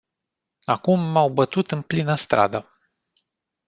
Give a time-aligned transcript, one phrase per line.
[0.65, 2.67] Acum m-au bătut în plină stradă.